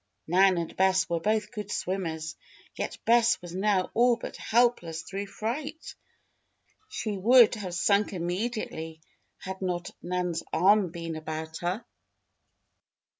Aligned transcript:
Nan 0.25 0.57
and 0.57 0.75
Bess 0.75 1.07
were 1.07 1.19
both 1.19 1.51
good 1.51 1.71
swimmers; 1.71 2.35
yet 2.75 2.97
Bess 3.05 3.39
was 3.39 3.53
now 3.53 3.91
all 3.93 4.15
but 4.17 4.35
helpless 4.35 5.03
through 5.03 5.27
fright. 5.27 5.93
She 6.89 7.17
would 7.19 7.53
have 7.53 7.75
sunk 7.75 8.11
immediately 8.11 8.99
had 9.37 9.61
not 9.61 9.91
Nan's 10.01 10.41
arm 10.51 10.89
been 10.89 11.15
about 11.15 11.57
her. 11.57 11.85